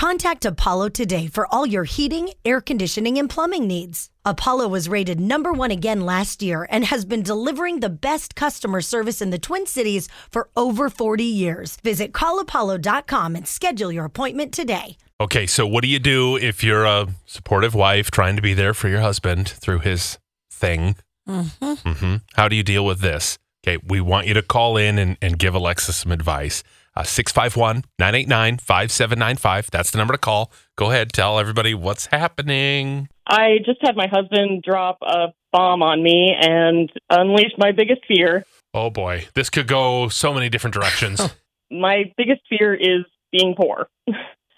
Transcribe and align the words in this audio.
Contact 0.00 0.46
Apollo 0.46 0.88
today 0.88 1.26
for 1.26 1.46
all 1.52 1.66
your 1.66 1.84
heating, 1.84 2.30
air 2.42 2.62
conditioning, 2.62 3.18
and 3.18 3.28
plumbing 3.28 3.66
needs. 3.66 4.08
Apollo 4.24 4.68
was 4.68 4.88
rated 4.88 5.20
number 5.20 5.52
one 5.52 5.70
again 5.70 6.06
last 6.06 6.42
year 6.42 6.66
and 6.70 6.86
has 6.86 7.04
been 7.04 7.22
delivering 7.22 7.80
the 7.80 7.90
best 7.90 8.34
customer 8.34 8.80
service 8.80 9.20
in 9.20 9.28
the 9.28 9.38
Twin 9.38 9.66
Cities 9.66 10.08
for 10.30 10.48
over 10.56 10.88
40 10.88 11.22
years. 11.24 11.76
Visit 11.84 12.12
callapollo.com 12.12 13.36
and 13.36 13.46
schedule 13.46 13.92
your 13.92 14.06
appointment 14.06 14.54
today. 14.54 14.96
Okay, 15.20 15.46
so 15.46 15.66
what 15.66 15.82
do 15.82 15.88
you 15.88 15.98
do 15.98 16.34
if 16.34 16.64
you're 16.64 16.86
a 16.86 17.08
supportive 17.26 17.74
wife 17.74 18.10
trying 18.10 18.36
to 18.36 18.42
be 18.42 18.54
there 18.54 18.72
for 18.72 18.88
your 18.88 19.00
husband 19.00 19.50
through 19.50 19.80
his 19.80 20.18
thing? 20.50 20.96
Mm-hmm. 21.28 21.74
hmm 21.92 22.16
How 22.36 22.48
do 22.48 22.56
you 22.56 22.62
deal 22.62 22.86
with 22.86 23.00
this? 23.00 23.36
Okay, 23.62 23.76
we 23.86 24.00
want 24.00 24.26
you 24.26 24.32
to 24.32 24.40
call 24.40 24.78
in 24.78 24.98
and, 24.98 25.18
and 25.20 25.38
give 25.38 25.54
Alexis 25.54 25.96
some 25.96 26.12
advice. 26.12 26.62
Uh, 26.96 27.02
651 27.04 27.84
989 27.98 28.58
5795. 28.58 29.70
That's 29.70 29.90
the 29.90 29.98
number 29.98 30.12
to 30.14 30.18
call. 30.18 30.52
Go 30.76 30.90
ahead, 30.90 31.12
tell 31.12 31.38
everybody 31.38 31.72
what's 31.74 32.06
happening. 32.06 33.08
I 33.26 33.58
just 33.64 33.78
had 33.82 33.96
my 33.96 34.08
husband 34.08 34.62
drop 34.62 34.98
a 35.02 35.28
bomb 35.52 35.82
on 35.82 36.02
me 36.02 36.34
and 36.38 36.90
unleashed 37.08 37.56
my 37.58 37.72
biggest 37.72 38.00
fear. 38.08 38.44
Oh 38.74 38.90
boy, 38.90 39.26
this 39.34 39.50
could 39.50 39.66
go 39.68 40.08
so 40.08 40.32
many 40.32 40.48
different 40.48 40.74
directions. 40.74 41.20
My 41.72 42.12
biggest 42.16 42.40
fear 42.48 42.74
is 42.74 43.04
being 43.30 43.54
poor. 43.56 43.86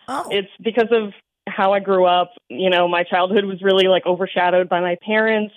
Oh, 0.08 0.28
It's 0.30 0.48
because 0.62 0.88
of 0.90 1.12
how 1.46 1.74
I 1.74 1.80
grew 1.80 2.06
up. 2.06 2.32
You 2.48 2.70
know, 2.70 2.88
my 2.88 3.02
childhood 3.04 3.44
was 3.44 3.60
really 3.62 3.86
like 3.86 4.06
overshadowed 4.06 4.68
by 4.70 4.80
my 4.80 4.96
parents, 5.06 5.54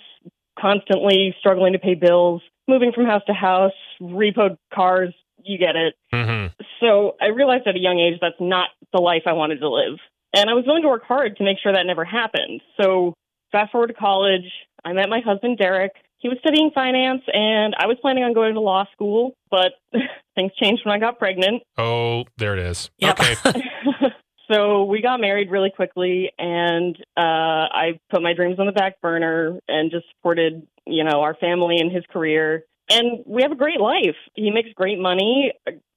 constantly 0.58 1.34
struggling 1.38 1.72
to 1.72 1.78
pay 1.78 1.94
bills, 1.94 2.42
moving 2.68 2.92
from 2.92 3.06
house 3.06 3.22
to 3.26 3.32
house, 3.32 3.72
repoed 4.00 4.56
cars. 4.72 5.14
You 5.46 5.58
get 5.58 5.76
it. 5.76 5.94
hmm 6.12 6.46
So 6.80 7.16
I 7.20 7.26
realized 7.26 7.66
at 7.66 7.76
a 7.76 7.80
young 7.80 7.98
age 7.98 8.18
that's 8.20 8.40
not 8.40 8.68
the 8.92 9.00
life 9.00 9.22
I 9.26 9.32
wanted 9.32 9.60
to 9.60 9.68
live. 9.68 9.98
And 10.34 10.50
I 10.50 10.54
was 10.54 10.64
willing 10.66 10.82
to 10.82 10.88
work 10.88 11.04
hard 11.04 11.36
to 11.36 11.44
make 11.44 11.58
sure 11.62 11.72
that 11.72 11.86
never 11.86 12.04
happened. 12.04 12.60
So 12.80 13.14
fast 13.52 13.72
forward 13.72 13.88
to 13.88 13.94
college, 13.94 14.50
I 14.84 14.92
met 14.92 15.08
my 15.08 15.20
husband, 15.24 15.58
Derek. 15.58 15.92
He 16.18 16.28
was 16.28 16.38
studying 16.40 16.70
finance, 16.74 17.22
and 17.32 17.74
I 17.78 17.86
was 17.86 17.98
planning 18.00 18.24
on 18.24 18.32
going 18.32 18.54
to 18.54 18.60
law 18.60 18.84
school, 18.92 19.34
but 19.50 19.72
things 20.34 20.52
changed 20.60 20.82
when 20.84 20.94
I 20.94 20.98
got 20.98 21.18
pregnant. 21.18 21.62
Oh, 21.78 22.24
there 22.38 22.54
it 22.54 22.58
is. 22.58 22.90
Yep. 22.98 23.20
Okay. 23.20 23.34
so 24.52 24.84
we 24.84 25.02
got 25.02 25.20
married 25.20 25.50
really 25.50 25.70
quickly, 25.70 26.30
and 26.38 26.96
uh, 27.16 27.20
I 27.20 28.00
put 28.10 28.22
my 28.22 28.34
dreams 28.34 28.58
on 28.58 28.66
the 28.66 28.72
back 28.72 29.00
burner 29.00 29.58
and 29.68 29.90
just 29.90 30.06
supported, 30.16 30.66
you 30.86 31.04
know, 31.04 31.20
our 31.20 31.34
family 31.34 31.76
and 31.78 31.92
his 31.92 32.04
career. 32.10 32.64
And 32.88 33.24
we 33.26 33.42
have 33.42 33.52
a 33.52 33.56
great 33.56 33.80
life. 33.80 34.16
He 34.34 34.50
makes 34.50 34.70
great 34.74 34.98
money. 34.98 35.52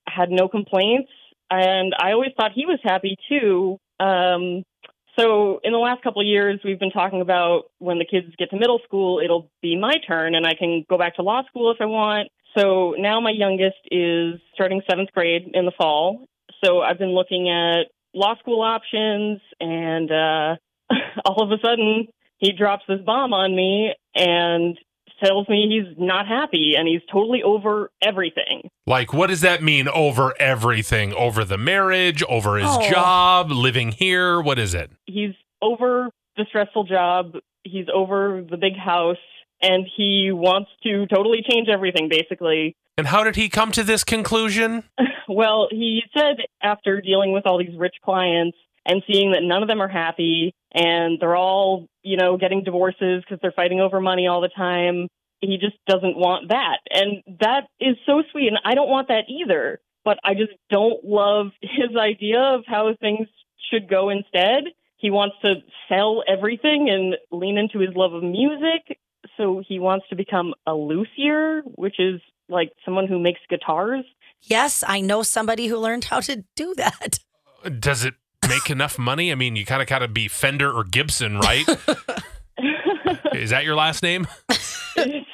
Had 0.08 0.32
no 0.32 0.48
complaints, 0.48 1.12
and 1.52 1.94
I 2.00 2.14
always 2.14 2.32
thought 2.36 2.52
he 2.54 2.66
was 2.66 2.80
happy 2.84 3.16
too. 3.30 3.78
Um, 4.00 4.64
so 5.20 5.60
in 5.64 5.72
the 5.72 5.78
last 5.78 6.02
couple 6.02 6.22
of 6.22 6.28
years, 6.28 6.60
we've 6.64 6.80
been 6.80 6.92
talking 6.92 7.22
about 7.22 7.66
when 7.78 8.00
the 8.00 8.06
kids 8.06 8.34
get 8.38 8.50
to 8.52 8.58
middle 8.58 8.80
school, 8.86 9.20
it'll 9.24 9.52
be 9.62 9.78
my 9.78 9.96
turn, 10.08 10.34
and 10.34 10.48
I 10.48 10.54
can 10.56 10.86
go 10.90 10.98
back 10.98 11.16
to 11.16 11.22
law 11.22 11.44
school 11.48 11.72
if 11.72 11.78
I 11.82 11.86
want. 11.86 12.30
So 12.58 12.96
now 12.98 13.20
my 13.20 13.32
youngest 13.32 13.78
is 13.92 14.40
starting 14.54 14.82
seventh 14.90 15.12
grade 15.14 15.52
in 15.54 15.66
the 15.66 15.72
fall. 15.78 16.26
So 16.64 16.82
I've 16.82 16.98
been 16.98 17.14
looking 17.14 17.50
at 17.50 17.88
law 18.14 18.36
school 18.40 18.62
options, 18.62 19.42
and 19.60 20.12
uh, 20.12 20.56
all 21.26 21.44
of 21.44 21.52
a 21.52 21.62
sudden 21.64 22.08
he 22.38 22.54
drops 22.54 22.84
this 22.88 23.02
bomb 23.06 23.34
on 23.34 23.56
me 23.56 23.94
and 24.16 24.78
tells 25.24 25.48
me 25.50 25.68
he's 25.70 25.96
not 25.98 26.28
happy 26.28 26.74
and 26.78 26.88
he's 26.88 27.02
totally 27.12 27.42
over 27.44 27.92
everything. 28.02 28.70
Like, 28.88 29.14
what 29.14 29.28
does 29.28 29.42
that 29.42 29.62
mean 29.64 29.88
over 29.88 30.34
everything? 30.40 31.14
Over 31.14 31.44
the 31.44 31.58
marriage, 31.58 32.24
over 32.24 32.58
his 32.58 32.68
Oh. 32.70 32.90
job, 32.90 33.52
living 33.52 33.92
here? 33.92 34.42
What 34.42 34.60
is 34.60 34.74
it? 34.74 34.92
He's 35.06 35.34
over 35.62 36.10
the 36.38 36.46
stressful 36.48 36.86
job, 36.86 37.36
he's 37.64 37.88
over 37.94 38.42
the 38.50 38.58
big 38.58 38.78
house, 38.78 39.18
and 39.62 39.86
he 39.98 40.32
wants 40.32 40.70
to 40.84 41.06
totally 41.08 41.44
change 41.50 41.68
everything, 41.68 42.08
basically. 42.10 42.76
And 42.98 43.08
how 43.08 43.24
did 43.24 43.36
he 43.36 43.50
come 43.50 43.72
to 43.74 43.84
this 43.84 44.04
conclusion? 44.04 44.84
Well, 45.32 45.68
he 45.70 46.02
said 46.18 46.38
after 46.64 47.02
dealing 47.02 47.34
with 47.34 47.46
all 47.46 47.60
these 47.60 47.78
rich 47.78 47.94
clients 48.04 48.58
and 48.86 49.04
seeing 49.12 49.32
that 49.32 49.44
none 49.44 49.62
of 49.62 49.68
them 49.68 49.82
are 49.82 49.88
happy 49.88 50.54
and 50.72 51.20
they're 51.20 51.36
all, 51.36 51.88
you 52.04 52.18
know, 52.18 52.38
getting 52.38 52.64
divorces 52.64 53.24
because 53.24 53.40
they're 53.42 53.52
fighting 53.52 53.80
over 53.80 54.00
money 54.00 54.28
all 54.28 54.42
the 54.42 54.50
time, 54.50 55.08
he 55.42 55.58
just 55.58 55.78
doesn't 55.88 56.18
want 56.18 56.50
that. 56.50 56.80
And 56.90 57.24
that 57.40 57.68
is 57.80 57.96
so 58.06 58.24
sweet. 58.32 58.48
And 58.48 58.60
I 58.64 58.76
don't 58.76 58.90
want 58.90 59.08
that 59.08 59.26
either. 59.28 59.80
But 60.06 60.18
I 60.24 60.34
just 60.34 60.54
don't 60.70 61.04
love 61.04 61.48
his 61.62 61.96
idea 61.98 62.40
of 62.40 62.64
how 62.66 62.94
things 63.00 63.28
should 63.72 63.90
go 63.90 64.10
instead. 64.10 64.64
He 64.98 65.12
wants 65.12 65.36
to 65.44 65.56
sell 65.88 66.24
everything 66.28 66.90
and 66.90 67.16
lean 67.32 67.58
into 67.58 67.80
his 67.80 67.96
love 67.96 68.14
of 68.14 68.24
music. 68.24 69.00
So 69.38 69.62
he 69.66 69.80
wants 69.80 70.08
to 70.10 70.16
become 70.16 70.54
a 70.66 70.74
luthier, 70.74 71.62
which 71.76 72.00
is 72.00 72.22
like 72.50 72.72
someone 72.84 73.08
who 73.08 73.20
makes 73.20 73.40
guitars. 73.50 74.04
yes, 74.42 74.84
I 74.86 75.02
know 75.02 75.24
somebody 75.24 75.68
who 75.68 75.78
learned 75.78 76.06
how 76.06 76.20
to 76.22 76.44
do 76.56 76.74
that. 76.76 77.20
Does 77.80 78.04
it 78.06 78.16
make 78.50 78.70
enough 78.70 78.98
money? 78.98 79.32
I 79.32 79.36
mean, 79.36 79.56
you 79.56 79.66
kind 79.66 79.82
of 79.82 79.88
got 79.88 80.00
to 80.00 80.08
be 80.08 80.28
Fender 80.28 80.72
or 80.72 80.84
Gibson, 80.84 81.40
right? 81.40 81.68
is 83.34 83.52
that 83.52 83.64
your 83.64 83.76
last 83.76 84.04
name? 84.04 84.28
it's 84.50 85.28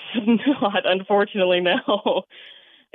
not, 0.62 0.84
unfortunately, 0.86 1.62
no. 1.62 2.24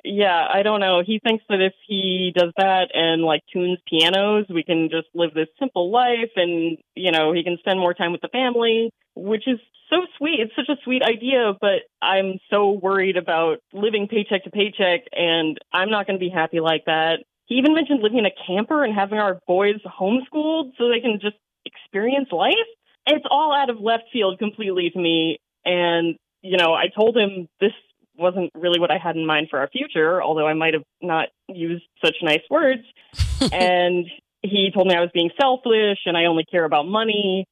Yeah, 0.05 0.47
I 0.53 0.63
don't 0.63 0.81
know. 0.81 1.03
He 1.05 1.19
thinks 1.19 1.45
that 1.49 1.61
if 1.61 1.75
he 1.87 2.33
does 2.35 2.53
that 2.57 2.89
and 2.95 3.23
like 3.23 3.43
tunes 3.53 3.79
pianos, 3.89 4.47
we 4.49 4.63
can 4.63 4.89
just 4.91 5.09
live 5.15 5.35
this 5.35 5.49
simple 5.59 5.91
life 5.91 6.31
and, 6.37 6.79
you 6.95 7.13
know, 7.13 7.33
he 7.33 7.45
can 7.45 7.59
spend 7.59 7.79
more 7.79 7.95
time 7.95 8.13
with 8.13 8.23
the 8.23 8.29
family, 8.29 8.91
which 9.15 9.47
is 9.47 9.59
so 9.91 9.97
sweet. 10.17 10.41
It's 10.41 10.55
such 10.57 10.69
a 10.75 10.81
sweet 10.85 11.03
idea, 11.03 11.53
but 11.61 11.83
I'm 12.01 12.39
so 12.49 12.71
worried 12.71 13.17
about 13.17 13.59
living 13.73 14.09
paycheck 14.09 14.45
to 14.45 14.51
paycheck 14.51 15.03
and 15.13 15.59
I'm 15.73 15.91
not 15.91 16.07
going 16.07 16.19
to 16.19 16.25
be 16.25 16.31
happy 16.31 16.61
like 16.61 16.85
that. 16.87 17.19
He 17.51 17.57
even 17.57 17.75
mentioned 17.75 18.01
living 18.01 18.19
in 18.19 18.27
a 18.27 18.47
camper 18.47 18.85
and 18.85 18.95
having 18.95 19.19
our 19.19 19.41
boys 19.49 19.81
homeschooled 19.85 20.71
so 20.79 20.89
they 20.89 21.01
can 21.01 21.19
just 21.21 21.35
experience 21.67 22.29
life. 22.31 22.55
It's 23.07 23.25
all 23.29 23.53
out 23.53 23.69
of 23.69 23.81
left 23.81 24.05
field 24.13 24.39
completely 24.39 24.89
to 24.91 24.99
me. 24.99 25.39
And, 25.65 26.15
you 26.43 26.57
know, 26.57 26.73
I 26.73 26.87
told 26.97 27.17
him 27.17 27.49
this 27.61 27.73
wasn't 28.17 28.53
really 28.55 28.79
what 28.79 28.93
I 28.93 28.99
had 28.99 29.17
in 29.17 29.27
mind 29.27 29.49
for 29.51 29.59
our 29.59 29.69
future, 29.69 30.23
although 30.23 30.47
I 30.47 30.55
might 30.55 30.75
have 30.75 30.85
not 31.03 31.27
used 31.49 31.83
such 32.05 32.15
nice 32.23 32.43
words. 32.49 32.83
and 33.53 34.07
he 34.43 34.71
told 34.73 34.87
me 34.87 34.95
I 34.95 35.01
was 35.01 35.11
being 35.13 35.31
selfish 35.41 35.99
and 36.07 36.17
I 36.17 36.27
only 36.27 36.45
care 36.45 36.65
about 36.65 36.87
money. 36.87 37.47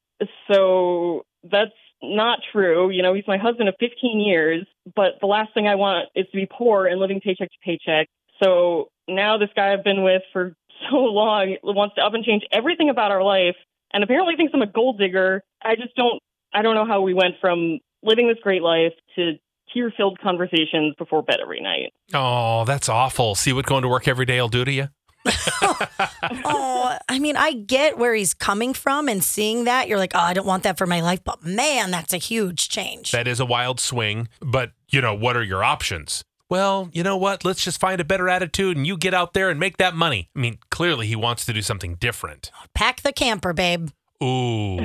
So 0.49 1.23
that's 1.43 1.71
not 2.01 2.39
true. 2.53 2.89
You 2.89 3.03
know, 3.03 3.13
he's 3.13 3.27
my 3.27 3.37
husband 3.37 3.67
of 3.67 3.75
15 3.81 4.21
years, 4.21 4.65
but 4.95 5.15
the 5.19 5.27
last 5.27 5.53
thing 5.53 5.67
I 5.67 5.75
want 5.75 6.07
is 6.15 6.25
to 6.31 6.37
be 6.37 6.47
poor 6.49 6.85
and 6.85 7.01
living 7.01 7.19
paycheck 7.19 7.49
to 7.49 7.57
paycheck. 7.65 8.07
So 8.41 8.89
now 9.07 9.37
this 9.37 9.49
guy 9.55 9.73
I've 9.73 9.83
been 9.83 10.03
with 10.03 10.21
for 10.31 10.55
so 10.89 10.97
long 10.97 11.55
wants 11.63 11.95
to 11.95 12.01
up 12.01 12.13
and 12.13 12.23
change 12.23 12.43
everything 12.51 12.89
about 12.89 13.11
our 13.11 13.23
life 13.23 13.55
and 13.93 14.03
apparently 14.03 14.35
thinks 14.35 14.53
I'm 14.53 14.61
a 14.61 14.67
gold 14.67 14.99
digger. 14.99 15.43
I 15.61 15.75
just 15.75 15.95
don't 15.95 16.21
I 16.53 16.61
don't 16.61 16.75
know 16.75 16.85
how 16.85 17.01
we 17.01 17.13
went 17.13 17.35
from 17.41 17.79
living 18.01 18.27
this 18.27 18.37
great 18.41 18.61
life 18.61 18.93
to 19.15 19.33
tear 19.73 19.93
filled 19.95 20.19
conversations 20.19 20.95
before 20.97 21.21
bed 21.21 21.37
every 21.41 21.61
night. 21.61 21.93
Oh, 22.13 22.65
that's 22.65 22.89
awful. 22.89 23.35
See 23.35 23.53
what 23.53 23.65
going 23.65 23.83
to 23.83 23.89
work 23.89 24.07
every 24.07 24.25
day 24.25 24.41
will 24.41 24.47
do 24.47 24.65
to 24.65 24.71
you? 24.71 24.87
oh, 26.45 26.97
I 27.07 27.19
mean, 27.19 27.35
I 27.35 27.53
get 27.53 27.97
where 27.97 28.15
he's 28.15 28.33
coming 28.33 28.73
from 28.73 29.07
and 29.09 29.23
seeing 29.23 29.65
that. 29.65 29.87
You're 29.87 29.97
like, 29.97 30.13
oh, 30.15 30.19
I 30.19 30.33
don't 30.33 30.47
want 30.47 30.63
that 30.63 30.77
for 30.77 30.87
my 30.87 31.01
life. 31.01 31.23
But 31.23 31.43
man, 31.43 31.91
that's 31.91 32.13
a 32.13 32.17
huge 32.17 32.69
change. 32.69 33.11
That 33.11 33.27
is 33.27 33.39
a 33.39 33.45
wild 33.45 33.79
swing. 33.79 34.29
But, 34.39 34.71
you 34.89 35.01
know, 35.01 35.13
what 35.13 35.35
are 35.35 35.43
your 35.43 35.63
options? 35.63 36.23
Well, 36.49 36.89
you 36.93 37.03
know 37.03 37.15
what? 37.17 37.45
Let's 37.45 37.63
just 37.63 37.79
find 37.79 38.01
a 38.01 38.03
better 38.03 38.27
attitude 38.27 38.75
and 38.75 38.87
you 38.87 38.97
get 38.97 39.13
out 39.13 39.33
there 39.33 39.49
and 39.49 39.59
make 39.59 39.77
that 39.77 39.93
money. 39.93 40.29
I 40.35 40.39
mean, 40.39 40.57
clearly 40.71 41.05
he 41.05 41.15
wants 41.15 41.45
to 41.45 41.53
do 41.53 41.61
something 41.61 41.95
different. 41.95 42.51
Pack 42.73 43.01
the 43.01 43.13
camper, 43.13 43.53
babe. 43.53 43.89
Ooh. 44.23 44.79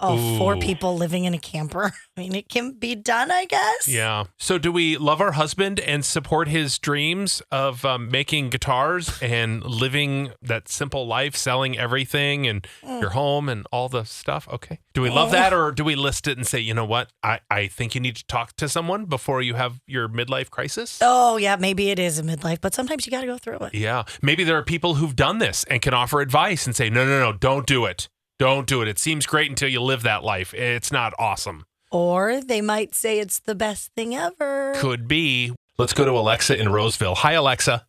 Oh, 0.00 0.38
four 0.38 0.56
Ooh. 0.56 0.60
people 0.60 0.96
living 0.96 1.24
in 1.24 1.34
a 1.34 1.38
camper. 1.38 1.92
I 2.16 2.20
mean, 2.20 2.34
it 2.34 2.48
can 2.48 2.72
be 2.72 2.94
done, 2.94 3.30
I 3.30 3.44
guess. 3.44 3.88
Yeah. 3.88 4.24
So, 4.38 4.58
do 4.58 4.72
we 4.72 4.96
love 4.96 5.20
our 5.20 5.32
husband 5.32 5.80
and 5.80 6.04
support 6.04 6.48
his 6.48 6.78
dreams 6.78 7.42
of 7.50 7.84
um, 7.84 8.10
making 8.10 8.50
guitars 8.50 9.18
and 9.22 9.64
living 9.64 10.32
that 10.42 10.68
simple 10.68 11.06
life, 11.06 11.36
selling 11.36 11.78
everything 11.78 12.46
and 12.46 12.66
your 12.82 13.10
home 13.10 13.48
and 13.48 13.66
all 13.72 13.88
the 13.88 14.04
stuff? 14.04 14.48
Okay. 14.50 14.78
Do 14.92 15.02
we 15.02 15.10
love 15.10 15.30
that 15.30 15.52
or 15.52 15.70
do 15.70 15.84
we 15.84 15.94
list 15.94 16.26
it 16.26 16.36
and 16.36 16.46
say, 16.46 16.58
you 16.58 16.74
know 16.74 16.84
what? 16.84 17.10
I, 17.22 17.40
I 17.50 17.68
think 17.68 17.94
you 17.94 18.00
need 18.00 18.16
to 18.16 18.26
talk 18.26 18.56
to 18.56 18.68
someone 18.68 19.04
before 19.04 19.40
you 19.40 19.54
have 19.54 19.80
your 19.86 20.08
midlife 20.08 20.50
crisis? 20.50 20.98
Oh, 21.00 21.36
yeah, 21.36 21.56
maybe 21.56 21.90
it 21.90 21.98
is 21.98 22.18
a 22.18 22.22
midlife, 22.22 22.60
but 22.60 22.74
sometimes 22.74 23.06
you 23.06 23.10
got 23.10 23.20
to 23.20 23.26
go 23.26 23.38
through 23.38 23.58
it. 23.58 23.74
Yeah. 23.74 24.04
Maybe 24.20 24.44
there 24.44 24.56
are 24.56 24.64
people 24.64 24.94
who've 24.96 25.14
done 25.14 25.38
this 25.38 25.64
and 25.64 25.80
can 25.80 25.94
offer 25.94 26.20
advice 26.20 26.66
and 26.66 26.74
say, 26.74 26.90
no, 26.90 27.04
no, 27.04 27.20
no, 27.20 27.32
don't 27.32 27.66
do 27.66 27.84
it. 27.84 28.08
Don't 28.40 28.66
do 28.66 28.80
it. 28.80 28.88
It 28.88 28.98
seems 28.98 29.26
great 29.26 29.50
until 29.50 29.68
you 29.68 29.82
live 29.82 30.02
that 30.04 30.24
life. 30.24 30.54
It's 30.54 30.90
not 30.90 31.12
awesome. 31.18 31.66
Or 31.90 32.40
they 32.40 32.62
might 32.62 32.94
say 32.94 33.18
it's 33.18 33.38
the 33.38 33.54
best 33.54 33.92
thing 33.92 34.16
ever. 34.16 34.72
Could 34.76 35.06
be. 35.06 35.54
Let's 35.76 35.92
go 35.92 36.06
to 36.06 36.12
Alexa 36.12 36.58
in 36.58 36.70
Roseville. 36.70 37.16
Hi, 37.16 37.32
Alexa. 37.34 37.84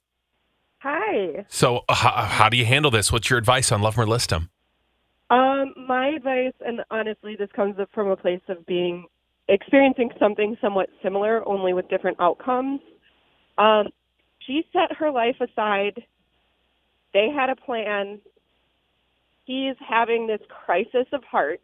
Hi. 0.79 1.45
So, 1.47 1.85
uh, 1.87 1.95
how, 1.95 2.11
how 2.23 2.49
do 2.49 2.57
you 2.57 2.65
handle 2.65 2.91
this? 2.91 3.13
What's 3.13 3.29
your 3.29 3.39
advice 3.39 3.71
on 3.71 3.81
Love 3.81 3.97
or 3.97 4.05
List 4.05 4.33
'em? 4.33 4.49
Um, 5.29 5.73
my 5.87 6.07
advice, 6.07 6.53
and 6.59 6.81
honestly, 6.91 7.37
this 7.37 7.49
comes 7.55 7.77
from 7.93 8.09
a 8.09 8.17
place 8.17 8.41
of 8.49 8.65
being 8.65 9.05
experiencing 9.47 10.09
something 10.19 10.57
somewhat 10.59 10.89
similar, 11.01 11.47
only 11.47 11.71
with 11.71 11.87
different 11.87 12.19
outcomes. 12.19 12.81
Um, 13.57 13.87
she 14.39 14.67
set 14.73 14.97
her 14.97 15.11
life 15.11 15.37
aside. 15.39 16.03
They 17.13 17.29
had 17.33 17.49
a 17.49 17.55
plan. 17.55 18.19
He's 19.51 19.75
having 19.85 20.27
this 20.27 20.39
crisis 20.47 21.07
of 21.11 21.25
heart, 21.25 21.59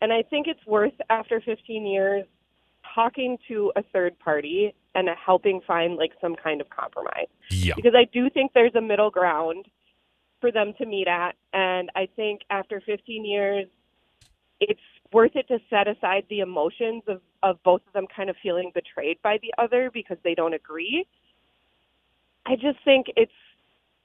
and 0.00 0.12
I 0.12 0.22
think 0.22 0.46
it's 0.46 0.64
worth 0.64 0.94
after 1.10 1.40
15 1.40 1.84
years 1.84 2.24
talking 2.94 3.36
to 3.48 3.72
a 3.74 3.82
third 3.92 4.16
party 4.20 4.76
and 4.94 5.08
helping 5.08 5.60
find 5.66 5.96
like 5.96 6.12
some 6.20 6.36
kind 6.36 6.60
of 6.60 6.70
compromise 6.70 7.26
Yeah. 7.50 7.74
because 7.74 7.94
I 7.96 8.04
do 8.04 8.30
think 8.30 8.52
there's 8.52 8.76
a 8.76 8.80
middle 8.80 9.10
ground 9.10 9.66
for 10.40 10.52
them 10.52 10.72
to 10.78 10.86
meet 10.86 11.08
at. 11.08 11.34
And 11.52 11.90
I 11.96 12.06
think 12.14 12.42
after 12.48 12.80
15 12.80 13.24
years, 13.24 13.66
it's 14.60 14.80
worth 15.12 15.34
it 15.34 15.48
to 15.48 15.58
set 15.68 15.88
aside 15.88 16.26
the 16.30 16.38
emotions 16.40 17.02
of, 17.08 17.22
of 17.42 17.60
both 17.64 17.82
of 17.88 17.92
them 17.92 18.06
kind 18.14 18.30
of 18.30 18.36
feeling 18.40 18.70
betrayed 18.72 19.18
by 19.20 19.38
the 19.42 19.52
other 19.58 19.90
because 19.92 20.18
they 20.22 20.36
don't 20.36 20.54
agree. 20.54 21.08
I 22.46 22.54
just 22.54 22.78
think 22.84 23.06
it's 23.16 23.32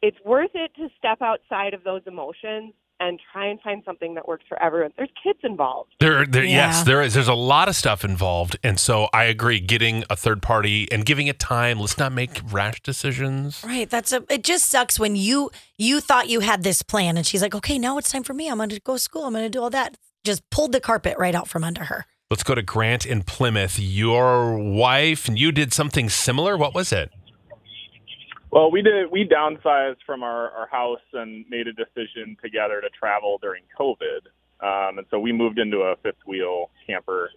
it's 0.01 0.17
worth 0.25 0.51
it 0.55 0.73
to 0.75 0.89
step 0.97 1.21
outside 1.21 1.75
of 1.75 1.83
those 1.83 2.01
emotions 2.07 2.73
and 2.99 3.19
try 3.33 3.47
and 3.47 3.59
find 3.61 3.81
something 3.85 4.15
that 4.15 4.27
works 4.27 4.45
for 4.47 4.61
everyone. 4.63 4.91
There's 4.97 5.09
kids 5.21 5.39
involved. 5.43 5.91
There, 5.99 6.25
there, 6.25 6.43
Yeah. 6.43 6.67
yes, 6.67 6.83
there 6.83 7.01
is. 7.01 7.13
There's 7.13 7.27
a 7.27 7.33
lot 7.33 7.67
of 7.67 7.75
stuff 7.75 8.05
involved, 8.05 8.57
and 8.63 8.79
so 8.79 9.09
I 9.13 9.25
agree. 9.25 9.59
Getting 9.59 10.03
a 10.09 10.15
third 10.15 10.41
party 10.41 10.89
and 10.91 11.05
giving 11.05 11.27
it 11.27 11.37
time. 11.39 11.79
Let's 11.79 11.97
not 11.97 12.11
make 12.13 12.39
rash 12.51 12.81
decisions. 12.81 13.63
Right. 13.65 13.89
That's 13.89 14.11
a. 14.13 14.23
It 14.29 14.43
just 14.43 14.69
sucks 14.69 14.99
when 14.99 15.15
you 15.15 15.51
you 15.77 15.99
thought 15.99 16.29
you 16.29 16.39
had 16.39 16.63
this 16.63 16.81
plan, 16.81 17.17
and 17.17 17.25
she's 17.27 17.41
like, 17.41 17.53
"Okay, 17.55 17.77
now 17.77 17.97
it's 17.97 18.11
time 18.11 18.23
for 18.23 18.33
me. 18.33 18.49
I'm 18.49 18.57
going 18.57 18.69
to 18.69 18.79
go 18.79 18.93
to 18.93 18.99
school. 18.99 19.25
I'm 19.25 19.33
going 19.33 19.45
to 19.45 19.49
do 19.49 19.61
all 19.61 19.69
that." 19.71 19.97
Just 20.23 20.49
pulled 20.49 20.71
the 20.71 20.79
carpet 20.79 21.17
right 21.19 21.35
out 21.35 21.47
from 21.47 21.63
under 21.63 21.83
her. 21.83 22.05
Let's 22.31 22.41
go 22.43 22.55
to 22.55 22.63
Grant 22.63 23.05
in 23.05 23.21
Plymouth. 23.21 23.77
Your 23.77 24.57
wife 24.57 25.27
and 25.27 25.37
you 25.37 25.51
did 25.51 25.71
something 25.73 26.09
similar. 26.09 26.57
What 26.57 26.73
was 26.73 26.91
it? 26.91 27.11
Well, 28.55 28.71
we 28.71 28.81
did. 28.81 29.11
We 29.11 29.27
downsized 29.27 29.97
from 30.05 30.23
our, 30.23 30.49
our 30.51 30.67
house 30.67 31.01
and 31.11 31.43
made 31.49 31.67
a 31.67 31.73
decision 31.73 32.37
together 32.41 32.79
to 32.79 32.87
travel 32.97 33.37
during 33.41 33.63
COVID, 33.77 34.19
um, 34.61 34.97
and 34.97 35.05
so 35.11 35.19
we 35.19 35.33
moved 35.33 35.59
into 35.59 35.79
a 35.79 35.97
fifth 35.97 36.25
wheel 36.25 36.69
camper. 36.87 37.31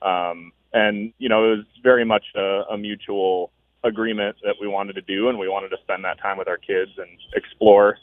Um, 0.00 0.52
and 0.72 1.12
you 1.18 1.28
know, 1.28 1.52
it 1.52 1.56
was 1.58 1.66
very 1.82 2.06
much 2.06 2.24
a, 2.34 2.62
a 2.70 2.78
mutual 2.78 3.52
agreement 3.84 4.36
that 4.42 4.54
we 4.58 4.66
wanted 4.66 4.94
to 4.94 5.02
do, 5.02 5.28
and 5.28 5.38
we 5.38 5.50
wanted 5.50 5.68
to 5.68 5.76
spend 5.82 6.02
that 6.04 6.18
time 6.18 6.38
with 6.38 6.48
our 6.48 6.56
kids 6.56 6.92
and 6.96 7.10
explore. 7.34 7.98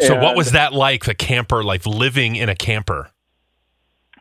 So, 0.00 0.20
what 0.20 0.36
was 0.36 0.50
that 0.50 0.72
like? 0.72 1.04
The 1.04 1.14
camper, 1.14 1.62
like 1.62 1.86
living 1.86 2.34
in 2.34 2.48
a 2.48 2.56
camper. 2.56 3.12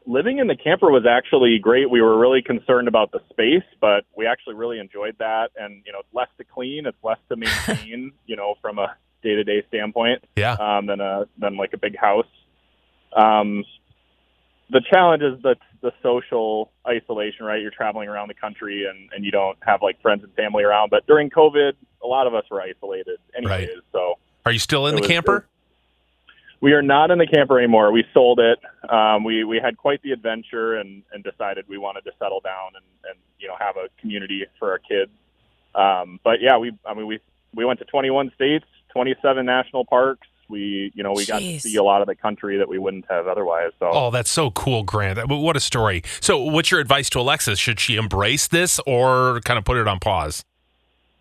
Living 0.05 0.39
in 0.39 0.47
the 0.47 0.55
camper 0.55 0.91
was 0.91 1.05
actually 1.09 1.59
great. 1.59 1.89
We 1.89 2.01
were 2.01 2.17
really 2.17 2.41
concerned 2.41 2.87
about 2.87 3.11
the 3.11 3.19
space, 3.29 3.63
but 3.81 4.05
we 4.15 4.25
actually 4.25 4.55
really 4.55 4.79
enjoyed 4.79 5.15
that. 5.19 5.51
And 5.55 5.81
you 5.85 5.91
know, 5.91 5.99
it's 5.99 6.13
less 6.13 6.29
to 6.37 6.43
clean, 6.43 6.85
it's 6.85 6.97
less 7.03 7.19
to 7.29 7.35
maintain. 7.35 8.11
you 8.25 8.35
know, 8.35 8.55
from 8.61 8.79
a 8.79 8.95
day 9.23 9.35
to 9.35 9.43
day 9.43 9.63
standpoint. 9.67 10.23
Yeah. 10.35 10.53
um, 10.53 10.85
than 10.85 11.01
a 11.01 11.25
than 11.37 11.57
like 11.57 11.73
a 11.73 11.77
big 11.77 11.97
house. 11.97 12.27
Um, 13.15 13.63
the 14.71 14.81
challenge 14.89 15.23
is 15.23 15.41
the 15.41 15.55
the 15.81 15.91
social 16.03 16.71
isolation, 16.87 17.45
right? 17.45 17.61
You're 17.61 17.71
traveling 17.71 18.09
around 18.09 18.27
the 18.27 18.33
country 18.35 18.85
and 18.89 19.09
and 19.13 19.25
you 19.25 19.31
don't 19.31 19.57
have 19.61 19.81
like 19.81 20.01
friends 20.01 20.23
and 20.23 20.33
family 20.35 20.63
around. 20.63 20.89
But 20.89 21.07
during 21.07 21.29
COVID, 21.29 21.73
a 22.03 22.07
lot 22.07 22.27
of 22.27 22.33
us 22.35 22.43
were 22.51 22.61
isolated, 22.61 23.17
anyways. 23.35 23.69
Right. 23.69 23.77
So 23.91 24.15
Are 24.45 24.51
you 24.51 24.59
still 24.59 24.87
in 24.87 24.95
the 24.95 25.01
was- 25.01 25.07
camper? 25.09 25.45
We 26.61 26.73
are 26.73 26.81
not 26.81 27.11
in 27.11 27.17
the 27.17 27.27
camper 27.27 27.57
anymore. 27.57 27.91
We 27.91 28.05
sold 28.13 28.39
it. 28.39 28.59
Um, 28.89 29.23
we 29.23 29.43
we 29.43 29.59
had 29.59 29.77
quite 29.77 30.01
the 30.01 30.11
adventure 30.11 30.75
and 30.75 31.03
and 31.13 31.23
decided 31.23 31.65
we 31.67 31.77
wanted 31.77 32.03
to 32.05 32.11
settle 32.19 32.41
down 32.41 32.71
and 32.75 32.85
and 33.09 33.19
you 33.39 33.47
know 33.47 33.55
have 33.59 33.77
a 33.77 33.87
community 33.99 34.45
for 34.57 34.71
our 34.71 34.79
kids. 34.79 35.11
Um, 35.75 36.19
but 36.23 36.41
yeah, 36.41 36.57
we 36.57 36.71
I 36.85 36.93
mean 36.93 37.07
we 37.07 37.19
we 37.55 37.65
went 37.65 37.79
to 37.79 37.85
21 37.85 38.31
states, 38.35 38.65
27 38.89 39.45
national 39.45 39.85
parks. 39.85 40.27
We 40.49 40.91
you 40.95 41.03
know 41.03 41.13
we 41.13 41.25
got 41.25 41.39
to 41.39 41.59
see 41.59 41.75
a 41.75 41.83
lot 41.83 42.01
of 42.01 42.07
the 42.07 42.15
country 42.15 42.57
that 42.57 42.67
we 42.67 42.79
wouldn't 42.79 43.05
have 43.09 43.27
otherwise. 43.27 43.71
So 43.79 43.89
Oh, 43.91 44.11
that's 44.11 44.31
so 44.31 44.51
cool, 44.51 44.83
Grant. 44.83 45.19
What 45.29 45.55
a 45.55 45.59
story. 45.59 46.03
So, 46.21 46.39
what's 46.39 46.71
your 46.71 46.79
advice 46.79 47.09
to 47.11 47.19
Alexis? 47.19 47.59
Should 47.59 47.79
she 47.79 47.95
embrace 47.95 48.47
this 48.47 48.79
or 48.87 49.41
kind 49.41 49.57
of 49.59 49.65
put 49.65 49.77
it 49.77 49.87
on 49.87 49.99
pause? 49.99 50.43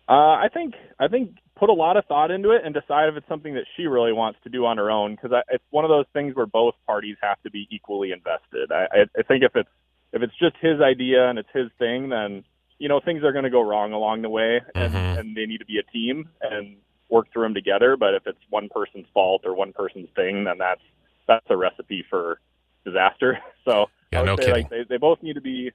Uh, 0.09 0.13
I 0.13 0.47
think 0.51 0.73
I 0.99 1.07
think 1.07 1.35
put 1.59 1.69
a 1.69 1.73
lot 1.73 1.97
of 1.97 2.05
thought 2.05 2.31
into 2.31 2.51
it 2.51 2.61
and 2.63 2.73
decide 2.73 3.09
if 3.09 3.15
it's 3.17 3.27
something 3.27 3.53
that 3.55 3.65
she 3.75 3.83
really 3.85 4.13
wants 4.13 4.39
to 4.43 4.49
do 4.49 4.65
on 4.65 4.77
her 4.77 4.89
own 4.89 5.15
because 5.15 5.31
it's 5.49 5.63
one 5.71 5.83
of 5.83 5.89
those 5.89 6.05
things 6.13 6.35
where 6.35 6.45
both 6.45 6.73
parties 6.87 7.17
have 7.21 7.41
to 7.43 7.51
be 7.51 7.67
equally 7.69 8.11
invested. 8.11 8.71
I, 8.71 8.85
I, 8.91 8.99
I 9.19 9.23
think 9.23 9.43
if 9.43 9.55
it's 9.55 9.69
if 10.13 10.21
it's 10.23 10.33
just 10.39 10.55
his 10.61 10.81
idea 10.81 11.29
and 11.29 11.37
it's 11.37 11.49
his 11.53 11.67
thing, 11.77 12.09
then 12.09 12.43
you 12.79 12.87
know 12.87 12.99
things 13.03 13.23
are 13.23 13.31
going 13.33 13.43
to 13.43 13.49
go 13.49 13.61
wrong 13.61 13.91
along 13.93 14.21
the 14.21 14.29
way, 14.29 14.61
and, 14.73 14.93
Mhm. 14.93 15.19
and 15.19 15.35
they 15.37 15.45
need 15.45 15.59
to 15.59 15.65
be 15.65 15.77
a 15.79 15.91
team 15.91 16.29
and 16.41 16.77
work 17.09 17.27
through 17.33 17.43
them 17.43 17.53
together. 17.53 17.97
But 17.97 18.13
if 18.15 18.25
it's 18.25 18.39
one 18.49 18.69
person's 18.69 19.05
fault 19.13 19.41
or 19.45 19.53
one 19.53 19.73
person's 19.73 20.09
thing, 20.15 20.45
then 20.45 20.57
that's 20.57 20.81
that's 21.27 21.45
a 21.49 21.57
recipe 21.57 22.03
for 22.09 22.39
disaster. 22.85 23.37
So 23.65 23.85
Yeah, 24.11 24.19
I 24.19 24.21
would 24.21 24.25
no 24.27 24.35
say 24.37 24.45
kidding. 24.45 24.53
like 24.63 24.69
they, 24.69 24.83
they 24.89 24.97
both 24.97 25.21
need 25.21 25.33
to 25.33 25.41
be 25.41 25.71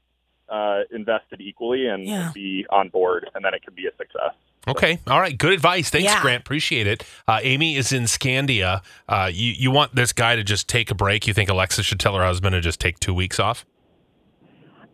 uh, 0.54 0.82
invested 0.92 1.40
equally 1.40 1.86
and 1.88 2.04
Yeah. 2.06 2.30
be 2.34 2.64
on 2.70 2.88
board, 2.88 3.28
and 3.34 3.44
then 3.44 3.54
it 3.54 3.62
can 3.64 3.74
be 3.74 3.86
a 3.86 3.90
success. 3.96 4.34
Okay. 4.68 4.98
All 5.06 5.20
right. 5.20 5.36
Good 5.36 5.52
advice. 5.52 5.90
Thanks, 5.90 6.06
Yeah. 6.06 6.22
Grant. 6.22 6.40
Appreciate 6.40 6.86
it. 6.86 7.04
Uh, 7.28 7.40
Amy 7.42 7.76
is 7.76 7.92
in 7.92 8.04
Scandia. 8.04 8.82
Uh, 9.08 9.28
you, 9.32 9.52
you 9.52 9.70
want 9.70 9.94
this 9.94 10.12
guy 10.12 10.36
to 10.36 10.42
just 10.44 10.68
take 10.68 10.90
a 10.90 10.94
break? 10.94 11.26
You 11.26 11.34
think 11.34 11.50
Alexis 11.50 11.84
should 11.84 12.00
tell 12.00 12.14
her 12.16 12.24
husband 12.24 12.54
to 12.54 12.60
just 12.62 12.80
take 12.80 12.98
two 12.98 13.12
weeks 13.12 13.38
off? 13.38 13.66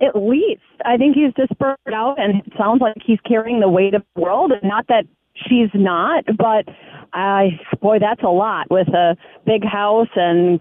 At 0.01 0.17
least. 0.17 0.63
I 0.85 0.97
think 0.97 1.15
he's 1.15 1.33
just 1.37 1.57
burnt 1.59 1.79
out 1.93 2.19
and 2.19 2.37
it 2.45 2.53
sounds 2.59 2.81
like 2.81 2.97
he's 3.05 3.21
carrying 3.29 3.61
the 3.61 3.69
weight 3.69 3.95
of 3.95 4.03
the 4.17 4.23
world 4.23 4.51
and 4.51 4.63
not 4.69 4.87
that 4.89 5.05
she's 5.47 5.69
not, 5.75 6.25
but 6.37 6.65
I 7.13 7.61
boy, 7.81 7.99
that's 8.01 8.23
a 8.23 8.29
lot 8.29 8.71
with 8.71 8.89
a 8.89 9.17
big 9.47 9.63
house 9.65 10.09
and 10.17 10.59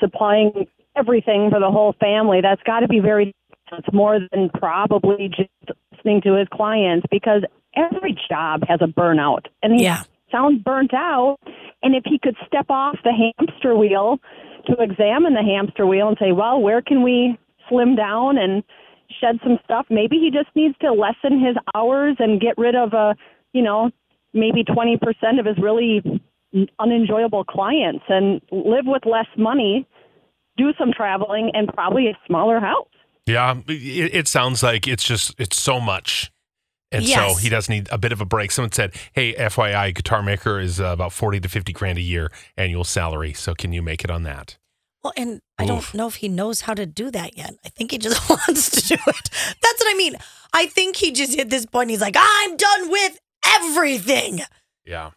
supplying 0.00 0.66
everything 0.96 1.50
for 1.50 1.60
the 1.60 1.70
whole 1.70 1.94
family. 2.00 2.40
That's 2.40 2.62
got 2.64 2.80
to 2.80 2.88
be 2.88 2.98
very 3.00 3.32
it's 3.72 3.92
more 3.92 4.18
than 4.32 4.50
probably 4.50 5.28
just 5.28 5.76
listening 5.92 6.20
to 6.22 6.34
his 6.34 6.48
clients 6.52 7.06
because 7.10 7.42
every 7.74 8.16
job 8.28 8.62
has 8.68 8.80
a 8.82 8.86
burnout. 8.86 9.46
And 9.62 9.74
he 9.74 9.84
Yeah. 9.84 10.02
sounds 10.30 10.62
burnt 10.62 10.94
out. 10.94 11.38
And 11.82 11.94
if 11.94 12.04
he 12.04 12.18
could 12.18 12.36
step 12.46 12.66
off 12.70 12.96
the 13.02 13.12
hamster 13.12 13.76
wheel 13.76 14.18
to 14.66 14.76
examine 14.80 15.34
the 15.34 15.42
hamster 15.42 15.86
wheel 15.86 16.08
and 16.08 16.18
say, 16.18 16.32
well, 16.32 16.60
where 16.60 16.82
can 16.82 17.02
we 17.02 17.38
slim 17.68 17.94
down 17.94 18.38
and 18.38 18.62
shed 19.20 19.38
some 19.42 19.58
stuff? 19.64 19.86
Maybe 19.90 20.18
he 20.18 20.30
just 20.30 20.54
needs 20.54 20.76
to 20.78 20.92
lessen 20.92 21.38
his 21.40 21.56
hours 21.74 22.16
and 22.18 22.40
get 22.40 22.56
rid 22.56 22.74
of 22.74 22.92
a, 22.94 23.16
you 23.52 23.62
know, 23.62 23.90
maybe 24.32 24.64
20% 24.64 25.38
of 25.38 25.46
his 25.46 25.58
really 25.58 26.02
unenjoyable 26.78 27.44
clients 27.44 28.04
and 28.08 28.40
live 28.50 28.86
with 28.86 29.04
less 29.06 29.26
money, 29.36 29.86
do 30.56 30.72
some 30.78 30.92
traveling, 30.92 31.50
and 31.54 31.68
probably 31.68 32.08
a 32.08 32.18
smaller 32.26 32.60
house. 32.60 32.86
Yeah. 33.26 33.56
It, 33.68 34.14
it 34.14 34.28
sounds 34.28 34.62
like 34.62 34.86
it's 34.86 35.04
just, 35.04 35.34
it's 35.38 35.60
so 35.60 35.80
much. 35.80 36.30
And 36.92 37.04
so 37.04 37.34
he 37.34 37.48
does 37.48 37.68
need 37.68 37.88
a 37.90 37.98
bit 37.98 38.12
of 38.12 38.20
a 38.20 38.24
break. 38.24 38.52
Someone 38.52 38.70
said, 38.70 38.94
Hey, 39.14 39.34
FYI, 39.34 39.92
Guitar 39.94 40.22
Maker 40.22 40.60
is 40.60 40.80
uh, 40.80 40.84
about 40.86 41.12
40 41.12 41.40
to 41.40 41.48
50 41.48 41.72
grand 41.72 41.98
a 41.98 42.02
year 42.02 42.30
annual 42.56 42.84
salary. 42.84 43.32
So 43.32 43.52
can 43.54 43.72
you 43.72 43.82
make 43.82 44.04
it 44.04 44.10
on 44.12 44.22
that? 44.22 44.58
Well, 45.02 45.12
and 45.16 45.40
I 45.58 45.64
Oof. 45.64 45.68
don't 45.68 45.94
know 45.94 46.06
if 46.06 46.16
he 46.16 46.28
knows 46.28 46.62
how 46.62 46.74
to 46.74 46.86
do 46.86 47.10
that 47.10 47.36
yet. 47.36 47.54
I 47.64 47.68
think 47.70 47.90
he 47.90 47.98
just 47.98 48.28
wants 48.30 48.70
to 48.70 48.80
do 48.80 48.94
it. 48.94 49.30
That's 49.30 49.80
what 49.80 49.92
I 49.92 49.94
mean. 49.98 50.14
I 50.52 50.66
think 50.66 50.94
he 50.96 51.10
just 51.10 51.34
hit 51.34 51.50
this 51.50 51.66
point. 51.66 51.90
He's 51.90 52.00
like, 52.00 52.16
I'm 52.16 52.56
done 52.56 52.90
with 52.90 53.18
everything. 53.44 54.40
Yeah. 54.84 55.10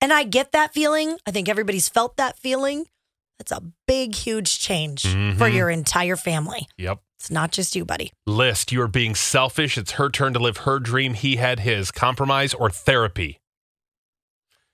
And 0.00 0.12
I 0.12 0.22
get 0.22 0.52
that 0.52 0.72
feeling. 0.72 1.16
I 1.26 1.30
think 1.32 1.48
everybody's 1.48 1.88
felt 1.88 2.16
that 2.18 2.38
feeling. 2.38 2.86
That's 3.38 3.50
a 3.50 3.60
big, 3.88 4.14
huge 4.14 4.60
change 4.60 5.02
for 5.02 5.08
Mhm. 5.48 5.54
your 5.54 5.68
entire 5.70 6.16
family. 6.16 6.68
Yep. 6.78 7.00
It's 7.24 7.30
not 7.30 7.52
just 7.52 7.74
you, 7.74 7.86
buddy. 7.86 8.12
List, 8.26 8.70
you 8.70 8.82
are 8.82 8.86
being 8.86 9.14
selfish. 9.14 9.78
It's 9.78 9.92
her 9.92 10.10
turn 10.10 10.34
to 10.34 10.38
live 10.38 10.58
her 10.58 10.78
dream. 10.78 11.14
He 11.14 11.36
had 11.36 11.60
his 11.60 11.90
compromise 11.90 12.52
or 12.52 12.68
therapy. 12.68 13.38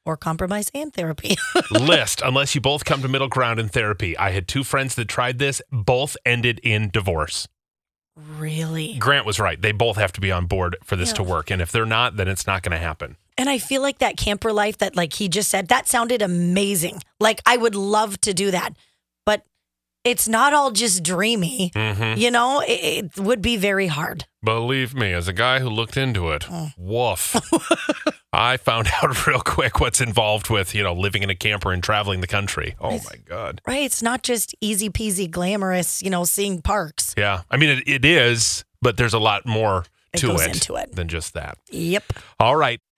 Or 0.05 0.17
compromise 0.17 0.69
and 0.75 0.93
therapy. 0.93 1.37
List, 1.71 2.21
unless 2.25 2.57
you 2.57 2.61
both 2.61 2.85
come 2.85 3.03
to 3.03 3.09
middle 3.09 3.29
ground 3.29 3.61
in 3.61 3.69
therapy. 3.69 4.19
I 4.19 4.33
had 4.33 4.49
two 4.49 4.65
friends 4.65 4.97
that 4.97 5.07
tried 5.07 5.39
this, 5.39 5.63
both 5.71 6.17
ended 6.27 6.59
in 6.65 6.91
divorce. 6.91 7.47
really? 8.17 8.95
Grant 8.99 9.27
was 9.27 9.39
right. 9.39 9.63
They 9.63 9.71
both 9.71 9.97
have 9.97 10.13
to 10.15 10.21
be 10.21 10.33
on 10.33 10.47
board 10.47 10.77
for 10.83 10.97
this 10.97 11.13
to 11.13 11.23
work. 11.23 11.53
And 11.53 11.63
if 11.63 11.71
they're 11.71 11.87
not, 11.87 12.17
then 12.17 12.27
it's 12.27 12.49
not 12.49 12.65
going 12.65 12.73
to 12.73 12.85
happen. 12.85 13.17
And 13.39 13.49
I 13.49 13.59
feel 13.59 13.81
like 13.81 13.99
that 13.99 14.17
camper 14.17 14.53
life 14.53 14.79
that, 14.79 14.97
like 14.97 15.13
he 15.13 15.29
just 15.29 15.51
said, 15.51 15.69
that 15.69 15.87
sounded 15.87 16.21
amazing. 16.21 17.01
Like 17.21 17.41
I 17.47 17.57
would 17.57 17.77
love 17.77 18.21
to 18.23 18.35
do 18.35 18.51
that. 18.51 18.75
It's 20.03 20.27
not 20.29 20.55
all 20.55 20.71
just 20.71 21.03
dreamy. 21.03 21.71
Mm-hmm. 21.75 22.19
You 22.19 22.31
know, 22.31 22.63
it, 22.67 23.13
it 23.17 23.21
would 23.21 23.43
be 23.43 23.57
very 23.59 23.87
hard. 23.89 24.25
Believe 24.43 24.95
me, 24.95 25.13
as 25.13 25.29
a 25.29 25.33
guy 25.35 25.59
who 25.61 25.69
looked 25.69 25.97
into 25.99 26.31
it, 26.31 26.43
Mm. 26.43 26.73
woof. 26.79 27.37
I 28.33 28.57
found 28.57 28.89
out 29.03 29.27
real 29.27 29.41
quick 29.41 29.81
what's 29.81 30.01
involved 30.01 30.49
with, 30.49 30.75
you 30.75 30.83
know, 30.83 30.95
living 30.95 31.23
in 31.23 31.29
a 31.31 31.35
camper 31.35 31.73
and 31.73 31.83
traveling 31.83 32.21
the 32.23 32.27
country. 32.27 32.77
Oh 32.81 32.93
my 32.93 33.17
God. 33.27 33.61
Right. 33.67 33.83
It's 33.83 34.03
not 34.03 34.23
just 34.23 34.55
easy 34.61 34.89
peasy 34.89 35.31
glamorous, 35.31 36.03
you 36.03 36.09
know, 36.11 36.25
seeing 36.25 36.63
parks. 36.63 37.15
Yeah. 37.19 37.43
I 37.51 37.57
mean, 37.59 37.71
it, 37.71 37.85
it 37.87 38.05
is, 38.05 38.65
but 38.81 38.97
there's 38.97 39.15
a 39.15 39.19
lot 39.19 39.45
more 39.47 39.85
It 40.15 40.19
to 40.19 40.35
it, 40.37 40.55
into 40.55 40.77
it. 40.77 40.95
than 40.97 41.09
just 41.09 41.35
that. 41.35 41.59
Yep. 41.71 42.05
All 42.39 42.57
right. 42.57 42.81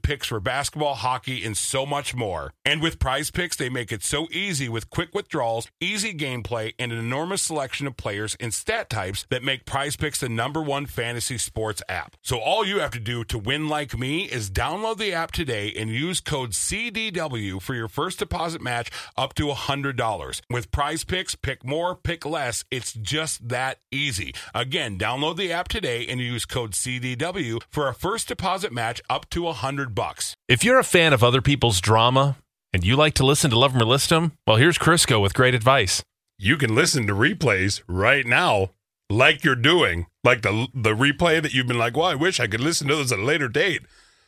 picks 0.00 0.28
for 0.28 0.40
basketball, 0.40 0.94
hockey, 0.94 1.44
and 1.44 1.56
so 1.56 1.84
much 1.84 2.14
more. 2.14 2.54
And 2.64 2.80
with 2.80 2.98
PrizePicks, 2.98 3.56
they 3.56 3.68
make 3.68 3.92
it 3.92 4.02
so 4.02 4.28
easy 4.30 4.68
with 4.68 4.88
quick 4.88 5.14
withdrawals, 5.14 5.68
easy 5.80 6.14
gameplay, 6.14 6.72
and 6.78 6.92
an 6.92 6.98
enormous 6.98 7.42
selection 7.42 7.86
of 7.86 7.98
players 7.98 8.36
and 8.40 8.54
stat 8.54 8.88
types 8.88 9.26
that 9.28 9.42
make 9.42 9.66
PrizePicks 9.66 10.20
the 10.20 10.28
number 10.28 10.62
one 10.62 10.86
fantasy 10.86 11.36
sports 11.36 11.82
app. 11.88 12.16
So 12.22 12.38
all 12.38 12.64
you 12.64 12.78
have 12.78 12.92
to 12.92 13.00
do 13.00 13.24
to 13.24 13.38
win 13.38 13.68
like 13.68 13.98
me 13.98 14.22
is 14.24 14.50
download 14.50 14.98
the 14.98 15.12
app 15.12 15.32
today 15.32 15.72
and 15.76 15.90
use 15.90 16.20
code 16.20 16.52
CDW 16.52 17.60
for 17.60 17.74
your 17.74 17.88
first 17.88 18.20
deposit 18.20 18.62
match 18.62 18.90
up 19.16 19.34
to 19.34 19.48
$100. 19.48 20.40
With 20.48 20.70
PrizePicks, 20.70 21.36
pick 21.42 21.64
more, 21.64 21.96
pick 21.96 22.24
less. 22.24 22.64
It's 22.70 22.92
just 22.92 23.48
that 23.48 23.80
easy. 23.90 24.34
Again, 24.54 24.98
download 24.98 25.36
the 25.36 25.52
app 25.52 25.68
today 25.68 26.06
and 26.06 26.20
use 26.20 26.44
code 26.44 26.72
CDW 26.72 27.62
for 27.68 27.88
a 27.88 27.94
first 27.94 28.28
deposit 28.28 28.72
match 28.72 29.02
up 29.10 29.28
to 29.30 29.42
100 29.82 29.94
bucks. 29.94 30.36
If 30.48 30.62
you're 30.62 30.78
a 30.78 30.84
fan 30.84 31.12
of 31.12 31.24
other 31.24 31.42
people's 31.42 31.80
drama 31.80 32.36
and 32.72 32.84
you 32.84 32.94
like 32.96 33.14
to 33.14 33.26
listen 33.26 33.50
to 33.50 33.58
love 33.58 33.72
Love 33.72 33.82
'em 33.82 33.82
or 33.82 33.90
List 33.90 34.12
'em, 34.12 34.32
well, 34.46 34.56
here's 34.56 34.78
Crisco 34.78 35.20
with 35.20 35.34
great 35.34 35.54
advice. 35.54 36.02
You 36.38 36.56
can 36.56 36.74
listen 36.74 37.06
to 37.08 37.14
replays 37.14 37.82
right 37.88 38.24
now 38.26 38.70
like 39.10 39.44
you're 39.44 39.56
doing, 39.56 40.06
like 40.24 40.42
the 40.42 40.68
the 40.72 40.94
replay 40.94 41.42
that 41.42 41.52
you've 41.52 41.66
been 41.66 41.78
like, 41.78 41.96
"Well, 41.96 42.06
I 42.06 42.14
wish 42.14 42.38
I 42.40 42.46
could 42.46 42.60
listen 42.60 42.88
to 42.88 42.96
this 42.96 43.12
at 43.12 43.18
a 43.18 43.24
later 43.24 43.48
date." 43.48 43.82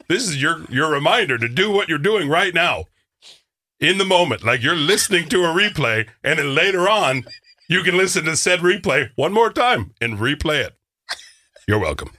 This 0.08 0.28
is 0.28 0.42
your 0.42 0.64
your 0.68 0.90
reminder 0.90 1.38
to 1.38 1.48
do 1.48 1.70
what 1.70 1.88
you're 1.88 1.98
doing 2.10 2.28
right 2.28 2.52
now. 2.52 2.86
In 3.80 3.98
the 3.98 4.04
moment, 4.04 4.44
like 4.44 4.62
you're 4.62 4.76
listening 4.76 5.28
to 5.28 5.44
a 5.44 5.54
replay 5.54 6.08
and 6.22 6.38
then 6.38 6.54
later 6.54 6.88
on 6.88 7.24
you 7.68 7.82
can 7.82 7.96
listen 7.96 8.24
to 8.24 8.36
said 8.36 8.60
replay 8.60 9.10
one 9.16 9.32
more 9.32 9.52
time 9.52 9.94
and 10.00 10.18
replay 10.18 10.64
it. 10.66 10.76
You're 11.66 11.78
welcome. 11.78 12.10